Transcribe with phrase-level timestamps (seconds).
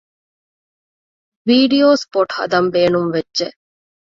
[1.47, 3.47] ވީޑިއޯ ސްޕޮޓް ހަދަން ބޭނުންވެއްޖެ